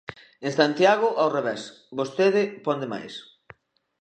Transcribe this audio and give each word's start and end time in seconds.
En 0.45 0.51
Santiago 0.59 1.09
ao 1.15 1.33
revés, 1.37 1.61
vostede 1.99 2.41
pon 2.63 2.77
de 2.83 2.87
máis. 2.93 3.13